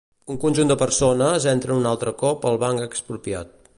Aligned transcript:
Un 0.35 0.37
conjunt 0.43 0.71
de 0.71 0.77
persones 0.83 1.45
entra 1.53 1.77
un 1.81 1.85
altre 1.91 2.15
cop 2.23 2.49
al 2.53 2.59
Banc 2.65 2.85
Expropiat. 2.87 3.55